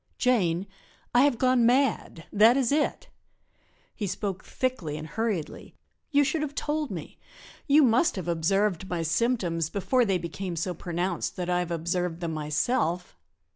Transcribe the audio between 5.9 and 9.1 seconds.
"You should have told me; you must have observed my